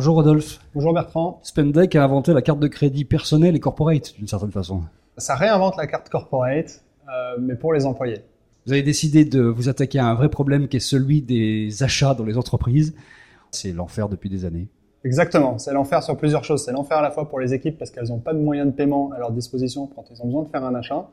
Bonjour 0.00 0.14
Rodolphe. 0.14 0.60
Bonjour 0.74 0.94
Bertrand. 0.94 1.40
Spendek 1.42 1.94
a 1.94 2.02
inventé 2.02 2.32
la 2.32 2.40
carte 2.40 2.58
de 2.58 2.68
crédit 2.68 3.04
personnelle 3.04 3.54
et 3.54 3.60
corporate 3.60 4.14
d'une 4.16 4.26
certaine 4.26 4.50
façon. 4.50 4.80
Ça 5.18 5.34
réinvente 5.34 5.76
la 5.76 5.86
carte 5.86 6.08
corporate, 6.08 6.82
euh, 7.06 7.36
mais 7.38 7.54
pour 7.54 7.74
les 7.74 7.84
employés. 7.84 8.22
Vous 8.64 8.72
avez 8.72 8.82
décidé 8.82 9.26
de 9.26 9.42
vous 9.42 9.68
attaquer 9.68 9.98
à 9.98 10.06
un 10.06 10.14
vrai 10.14 10.30
problème 10.30 10.68
qui 10.68 10.78
est 10.78 10.80
celui 10.80 11.20
des 11.20 11.82
achats 11.82 12.14
dans 12.14 12.24
les 12.24 12.38
entreprises. 12.38 12.94
C'est 13.50 13.72
l'enfer 13.72 14.08
depuis 14.08 14.30
des 14.30 14.46
années. 14.46 14.68
Exactement, 15.04 15.58
c'est 15.58 15.74
l'enfer 15.74 16.02
sur 16.02 16.16
plusieurs 16.16 16.44
choses. 16.44 16.64
C'est 16.64 16.72
l'enfer 16.72 16.96
à 16.96 17.02
la 17.02 17.10
fois 17.10 17.28
pour 17.28 17.38
les 17.38 17.52
équipes 17.52 17.76
parce 17.76 17.90
qu'elles 17.90 18.08
n'ont 18.08 18.20
pas 18.20 18.32
de 18.32 18.38
moyens 18.38 18.68
de 18.68 18.72
paiement 18.72 19.12
à 19.14 19.18
leur 19.18 19.32
disposition 19.32 19.86
quand 19.86 20.06
ils 20.10 20.22
ont 20.22 20.24
besoin 20.24 20.44
de 20.44 20.48
faire 20.48 20.64
un 20.64 20.74
achat. 20.76 21.10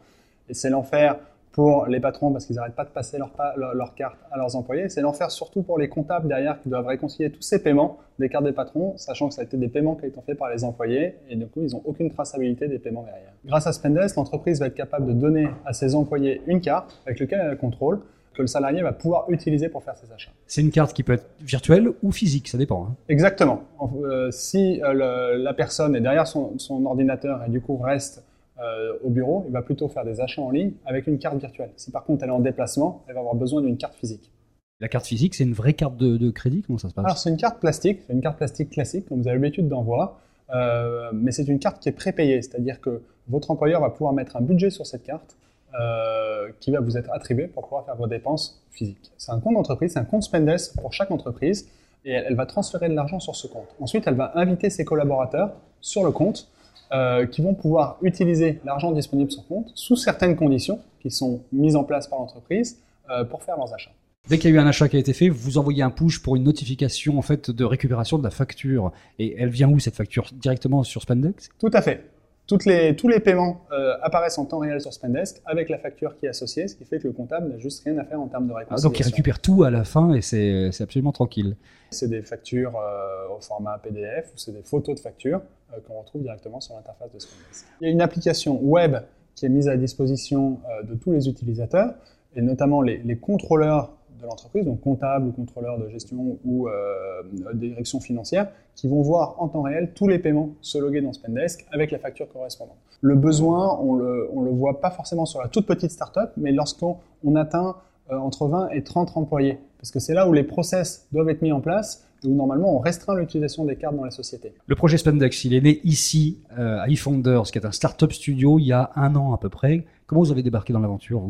Et 0.47 0.53
c'est 0.53 0.69
l'enfer 0.69 1.17
pour 1.57 1.87
les 1.87 1.99
patrons 1.99 2.31
parce 2.31 2.45
qu'ils 2.45 2.57
n'arrêtent 2.57 2.75
pas 2.75 2.85
de 2.85 2.91
passer 2.91 3.17
leur, 3.17 3.31
leur, 3.73 3.95
carte 3.95 4.19
à 4.31 4.37
leurs 4.37 4.55
employés. 4.55 4.89
C'est 4.89 5.01
l'enfer 5.01 5.31
surtout 5.31 5.63
pour 5.63 5.79
les 5.79 5.89
comptables 5.89 6.27
derrière 6.27 6.61
qui 6.61 6.69
doivent 6.69 6.85
réconcilier 6.85 7.31
tous 7.31 7.41
ces 7.41 7.63
paiements 7.63 7.97
des 8.19 8.29
cartes 8.29 8.45
des 8.45 8.51
patrons, 8.51 8.95
sachant 8.95 9.27
que 9.27 9.33
ça 9.33 9.41
a 9.41 9.43
été 9.43 9.57
des 9.57 9.67
paiements 9.67 9.95
qui 9.95 10.05
ont 10.05 10.07
été 10.07 10.21
faits 10.21 10.37
par 10.37 10.51
les 10.51 10.63
employés 10.63 11.15
et 11.27 11.35
du 11.35 11.47
coup 11.47 11.63
ils 11.63 11.71
n'ont 11.71 11.81
aucune 11.83 12.11
traçabilité 12.11 12.67
des 12.67 12.77
paiements 12.77 13.01
derrière. 13.01 13.33
Grâce 13.43 13.65
à 13.65 13.73
Spendesk, 13.73 14.17
l'entreprise 14.17 14.59
va 14.59 14.67
être 14.67 14.75
capable 14.75 15.07
de 15.07 15.13
donner 15.13 15.47
à 15.65 15.73
ses 15.73 15.95
employés 15.95 16.43
une 16.45 16.61
carte 16.61 17.01
avec 17.07 17.19
laquelle 17.19 17.47
elle 17.49 17.57
contrôle 17.57 18.01
que 18.35 18.43
le 18.43 18.47
salarié 18.47 18.83
va 18.83 18.91
pouvoir 18.91 19.25
utiliser 19.31 19.67
pour 19.67 19.83
faire 19.83 19.97
ses 19.97 20.11
achats. 20.13 20.29
C'est 20.45 20.61
une 20.61 20.69
carte 20.69 20.93
qui 20.93 21.01
peut 21.01 21.13
être 21.13 21.25
virtuelle 21.41 21.89
ou 22.03 22.11
physique, 22.11 22.49
ça 22.49 22.59
dépend. 22.59 22.85
Hein. 22.85 22.95
Exactement. 23.09 23.63
Euh, 24.03 24.29
si 24.29 24.79
euh, 24.83 25.39
la 25.39 25.53
personne 25.55 25.95
est 25.95 26.01
derrière 26.01 26.27
son, 26.27 26.59
son 26.59 26.85
ordinateur 26.85 27.43
et 27.47 27.49
du 27.49 27.61
coup 27.61 27.77
reste 27.77 28.26
euh, 28.61 28.97
au 29.03 29.09
bureau, 29.09 29.43
il 29.47 29.53
va 29.53 29.61
plutôt 29.61 29.87
faire 29.87 30.03
des 30.03 30.19
achats 30.19 30.41
en 30.41 30.49
ligne 30.49 30.73
avec 30.85 31.07
une 31.07 31.19
carte 31.19 31.37
virtuelle. 31.37 31.71
Si 31.75 31.91
par 31.91 32.03
contre 32.03 32.23
elle 32.23 32.29
est 32.29 32.33
en 32.33 32.39
déplacement, 32.39 33.03
elle 33.07 33.13
va 33.13 33.19
avoir 33.19 33.35
besoin 33.35 33.61
d'une 33.61 33.77
carte 33.77 33.95
physique. 33.95 34.31
La 34.79 34.87
carte 34.87 35.05
physique, 35.05 35.35
c'est 35.35 35.43
une 35.43 35.53
vraie 35.53 35.73
carte 35.73 35.97
de, 35.97 36.29
crédit? 36.29 36.61
Comment 36.61 36.77
ça 36.77 36.89
se 36.89 36.93
passe? 36.93 37.05
Alors 37.05 37.17
c'est 37.17 37.29
une 37.29 37.37
carte 37.37 37.59
plastique, 37.59 38.01
c'est 38.05 38.13
une 38.13 38.21
carte 38.21 38.37
plastique 38.37 38.69
classique 38.69 39.07
comme 39.07 39.21
vous 39.21 39.27
avez 39.27 39.37
l'habitude 39.37 39.67
d'en 39.67 39.81
voir, 39.81 40.19
euh, 40.53 41.09
mais 41.13 41.31
c'est 41.31 41.47
une 41.47 41.59
carte 41.59 41.81
qui 41.81 41.89
est 41.89 41.93
prépayée, 41.93 42.41
c'est-à-dire 42.41 42.79
que 42.79 43.01
votre 43.27 43.51
employeur 43.51 43.81
va 43.81 43.89
pouvoir 43.89 44.13
mettre 44.13 44.37
un 44.37 44.41
budget 44.41 44.69
sur 44.69 44.85
cette 44.85 45.03
carte 45.03 45.35
euh, 45.79 46.47
qui 46.59 46.71
va 46.71 46.79
vous 46.79 46.97
être 46.97 47.11
attribué 47.11 47.47
pour 47.47 47.63
pouvoir 47.63 47.85
faire 47.85 47.95
vos 47.95 48.07
dépenses 48.07 48.63
physiques. 48.71 49.11
C'est 49.17 49.31
un 49.31 49.39
compte 49.39 49.55
d'entreprise, 49.55 49.93
c'est 49.93 49.99
un 49.99 50.05
compte 50.05 50.23
Spendes 50.23 50.57
pour 50.81 50.93
chaque 50.93 51.11
entreprise 51.11 51.69
et 52.05 52.11
elle 52.11 52.35
va 52.35 52.45
transférer 52.45 52.87
de 52.87 52.93
l'argent 52.93 53.19
sur 53.19 53.35
ce 53.35 53.47
compte. 53.47 53.75
Ensuite, 53.79 54.07
elle 54.07 54.15
va 54.15 54.31
inviter 54.35 54.69
ses 54.69 54.85
collaborateurs 54.85 55.53
sur 55.81 56.03
le 56.03 56.11
compte 56.11 56.49
euh, 56.91 57.25
qui 57.25 57.41
vont 57.41 57.53
pouvoir 57.53 57.97
utiliser 58.01 58.59
l'argent 58.65 58.91
disponible 58.91 59.31
sur 59.31 59.45
compte 59.47 59.71
sous 59.75 59.95
certaines 59.95 60.35
conditions 60.35 60.79
qui 61.01 61.11
sont 61.11 61.41
mises 61.51 61.75
en 61.75 61.83
place 61.83 62.07
par 62.07 62.19
l'entreprise 62.19 62.79
euh, 63.09 63.23
pour 63.23 63.43
faire 63.43 63.57
leurs 63.57 63.73
achats. 63.73 63.91
Dès 64.29 64.37
qu'il 64.37 64.51
y 64.51 64.53
a 64.53 64.57
eu 64.57 64.59
un 64.59 64.67
achat 64.67 64.89
qui 64.89 64.97
a 64.97 64.99
été 64.99 65.13
fait, 65.13 65.29
vous 65.29 65.57
envoyez 65.57 65.83
un 65.83 65.89
push 65.89 66.21
pour 66.21 66.35
une 66.35 66.43
notification 66.43 67.17
en 67.17 67.21
fait 67.21 67.49
de 67.49 67.63
récupération 67.63 68.17
de 68.17 68.23
la 68.23 68.29
facture. 68.29 68.91
Et 69.19 69.35
elle 69.37 69.49
vient 69.49 69.69
où 69.69 69.79
cette 69.79 69.95
facture? 69.95 70.29
Directement 70.33 70.83
sur 70.83 71.01
Spendesk 71.01 71.51
Tout 71.59 71.71
à 71.71 71.81
fait. 71.81 72.03
Toutes 72.47 72.63
les, 72.63 72.95
tous 72.95 73.09
les 73.09 73.19
paiements 73.19 73.65
euh, 73.73 73.97
apparaissent 74.01 74.37
en 74.37 74.45
temps 74.45 74.59
réel 74.59 74.79
sur 74.79 74.93
Spendesk 74.93 75.41
avec 75.45 75.67
la 75.67 75.77
facture 75.77 76.17
qui 76.17 76.27
est 76.27 76.29
associée, 76.29 76.69
ce 76.69 76.75
qui 76.75 76.85
fait 76.85 76.97
que 76.97 77.07
le 77.07 77.13
comptable 77.13 77.49
n'a 77.49 77.57
juste 77.57 77.83
rien 77.83 77.97
à 77.97 78.05
faire 78.05 78.21
en 78.21 78.27
termes 78.27 78.47
de 78.47 78.53
réconciliation. 78.53 78.87
Ah, 78.87 78.89
donc 78.89 78.99
il 79.01 79.03
récupère 79.03 79.41
tout 79.41 79.63
à 79.63 79.69
la 79.69 79.83
fin 79.83 80.13
et 80.13 80.21
c'est 80.21 80.71
absolument 80.79 81.11
tranquille. 81.11 81.57
C'est 81.91 82.07
des 82.07 82.21
factures 82.21 82.77
euh, 82.77 83.35
au 83.35 83.41
format 83.41 83.77
PDF 83.79 84.31
ou 84.33 84.37
c'est 84.37 84.53
des 84.53 84.63
photos 84.63 84.95
de 84.95 85.01
factures 85.01 85.41
euh, 85.73 85.79
qu'on 85.85 85.99
retrouve 85.99 86.21
directement 86.21 86.61
sur 86.61 86.75
l'interface 86.75 87.11
de 87.11 87.19
Spendesk. 87.19 87.65
Il 87.81 87.87
y 87.87 87.89
a 87.89 87.91
une 87.91 88.01
application 88.01 88.61
web 88.63 88.95
qui 89.35 89.45
est 89.45 89.49
mise 89.49 89.67
à 89.67 89.75
disposition 89.75 90.59
de 90.83 90.95
tous 90.95 91.11
les 91.11 91.27
utilisateurs 91.29 91.93
et 92.35 92.41
notamment 92.41 92.81
les, 92.81 92.97
les 92.99 93.17
contrôleurs 93.17 93.96
de 94.21 94.25
l'entreprise, 94.25 94.65
donc 94.65 94.81
comptable 94.81 95.27
ou 95.27 95.31
contrôleur 95.31 95.77
de 95.77 95.89
gestion 95.89 96.37
ou 96.45 96.67
euh, 96.67 97.23
direction 97.53 97.99
financière, 97.99 98.49
qui 98.75 98.87
vont 98.87 99.01
voir 99.01 99.35
en 99.39 99.47
temps 99.47 99.61
réel 99.61 99.91
tous 99.93 100.07
les 100.07 100.19
paiements 100.19 100.51
se 100.61 100.77
loguer 100.77 101.01
dans 101.01 101.13
Spendesk 101.13 101.65
avec 101.71 101.91
la 101.91 101.99
facture 101.99 102.27
correspondante. 102.27 102.77
Le 103.01 103.15
besoin, 103.15 103.77
on 103.81 103.95
le, 103.95 104.29
le 104.33 104.51
voit 104.51 104.79
pas 104.81 104.91
forcément 104.91 105.25
sur 105.25 105.41
la 105.41 105.47
toute 105.47 105.65
petite 105.65 105.91
startup, 105.91 106.31
mais 106.37 106.51
lorsqu'on 106.51 106.97
on 107.23 107.35
atteint 107.35 107.75
euh, 108.11 108.17
entre 108.17 108.47
20 108.47 108.69
et 108.69 108.83
30 108.83 109.17
employés, 109.17 109.59
parce 109.79 109.91
que 109.91 109.99
c'est 109.99 110.13
là 110.13 110.27
où 110.27 110.33
les 110.33 110.43
process 110.43 111.07
doivent 111.11 111.29
être 111.29 111.41
mis 111.41 111.51
en 111.51 111.61
place 111.61 112.07
où 112.23 112.33
normalement 112.33 112.75
on 112.75 112.79
restreint 112.79 113.15
l'utilisation 113.15 113.65
des 113.65 113.75
cartes 113.75 113.95
dans 113.95 114.03
la 114.03 114.11
société. 114.11 114.53
Le 114.65 114.75
projet 114.75 114.97
Spendex, 114.97 115.45
il 115.45 115.53
est 115.53 115.61
né 115.61 115.81
ici 115.83 116.39
euh, 116.57 116.79
à 116.79 116.89
eFounders, 116.89 117.43
qui 117.43 117.57
est 117.57 117.65
un 117.65 117.71
startup 117.71 118.11
studio, 118.11 118.59
il 118.59 118.65
y 118.65 118.71
a 118.71 118.91
un 118.95 119.15
an 119.15 119.33
à 119.33 119.37
peu 119.37 119.49
près. 119.49 119.85
Comment 120.07 120.21
vous 120.21 120.31
avez 120.31 120.41
débarqué 120.41 120.73
dans 120.73 120.79
l'aventure 120.79 121.21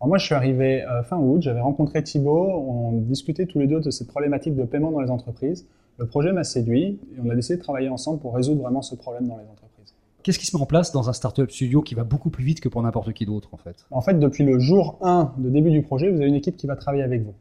moi, 0.00 0.18
je 0.18 0.26
suis 0.26 0.34
arrivé 0.34 0.82
euh, 0.82 1.02
fin 1.02 1.18
août, 1.18 1.40
j'avais 1.42 1.60
rencontré 1.60 2.02
Thibaut, 2.02 2.46
on 2.68 2.92
discutait 2.92 3.46
tous 3.46 3.58
les 3.58 3.66
deux 3.66 3.80
de 3.80 3.90
cette 3.90 4.08
problématique 4.08 4.54
de 4.54 4.64
paiement 4.64 4.90
dans 4.90 5.00
les 5.00 5.10
entreprises. 5.10 5.66
Le 5.98 6.06
projet 6.06 6.32
m'a 6.32 6.44
séduit 6.44 6.98
et 7.16 7.20
on 7.24 7.30
a 7.30 7.34
décidé 7.34 7.56
de 7.56 7.62
travailler 7.62 7.88
ensemble 7.88 8.20
pour 8.20 8.34
résoudre 8.34 8.62
vraiment 8.62 8.82
ce 8.82 8.94
problème 8.94 9.28
dans 9.28 9.36
les 9.36 9.44
entreprises. 9.44 9.94
Qu'est-ce 10.22 10.38
qui 10.38 10.46
se 10.46 10.56
met 10.56 10.62
en 10.62 10.66
place 10.66 10.90
dans 10.90 11.08
un 11.08 11.12
startup 11.12 11.50
studio 11.50 11.82
qui 11.82 11.94
va 11.94 12.02
beaucoup 12.02 12.30
plus 12.30 12.44
vite 12.44 12.60
que 12.60 12.68
pour 12.68 12.82
n'importe 12.82 13.12
qui 13.12 13.26
d'autre 13.26 13.50
en 13.52 13.58
fait? 13.58 13.86
En 13.90 14.00
fait, 14.00 14.18
depuis 14.18 14.42
le 14.42 14.58
jour 14.58 14.98
1 15.02 15.34
de 15.38 15.50
début 15.50 15.70
du 15.70 15.82
projet, 15.82 16.10
vous 16.10 16.16
avez 16.16 16.28
une 16.28 16.34
équipe 16.34 16.56
qui 16.56 16.66
va 16.66 16.76
travailler 16.76 17.02
avec 17.02 17.22
vous. 17.22 17.34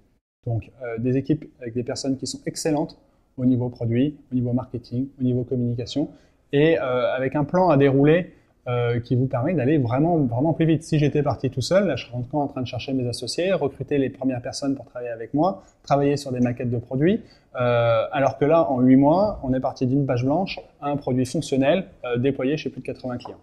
Donc, 0.46 0.72
euh, 0.84 0.98
des 1.00 1.18
équipes 1.18 1.46
avec 1.62 1.74
des 1.74 1.84
personnes 1.84 2.18
qui 2.18 2.28
sont 2.28 2.40
excellentes 2.46 3.00
au 3.38 3.46
niveau 3.46 3.70
produit, 3.70 4.18
au 4.32 4.36
niveau 4.36 4.54
marketing, 4.54 5.08
au 5.20 5.24
niveau 5.24 5.44
communication, 5.44 6.10
et 6.52 6.78
euh, 6.78 7.16
avec 7.16 7.36
un 7.36 7.46
plan 7.46 7.70
à 7.70 7.78
dérouler 7.78 8.34
euh, 8.70 9.02
qui 9.02 9.18
vous 9.18 9.26
permet 9.28 9.54
d'aller 9.54 9.78
vraiment 9.78 10.16
vraiment 10.20 10.54
plus 10.54 10.66
vite. 10.66 10.84
Si 10.84 10.98
j'étais 10.98 11.22
parti 11.22 11.50
tout 11.50 11.60
seul, 11.60 11.86
là, 11.86 11.98
je 11.98 12.06
serais 12.06 12.16
encore 12.16 12.40
en 12.40 12.48
train 12.48 12.62
de 12.62 12.66
chercher 12.68 12.94
mes 12.94 13.06
associés, 13.10 13.52
recruter 13.52 13.98
les 13.98 14.10
premières 14.10 14.42
personnes 14.42 14.74
pour 14.74 14.86
travailler 14.86 15.12
avec 15.12 15.34
moi, 15.34 15.64
travailler 15.84 16.16
sur 16.16 16.32
des 16.32 16.40
maquettes 16.40 16.72
de 16.72 16.78
produits. 16.78 17.20
Euh, 17.60 18.04
alors 18.14 18.38
que 18.38 18.46
là, 18.46 18.72
en 18.72 18.80
8 18.80 18.96
mois, 18.96 19.42
on 19.44 19.54
est 19.54 19.60
parti 19.60 19.86
d'une 19.86 20.06
page 20.06 20.24
blanche 20.24 20.62
à 20.82 20.88
un 20.88 20.96
produit 20.96 21.26
fonctionnel 21.26 21.88
euh, 22.06 22.16
déployé 22.16 22.56
chez 22.56 22.70
plus 22.70 22.80
de 22.80 22.86
80 22.86 23.18
clients. 23.18 23.36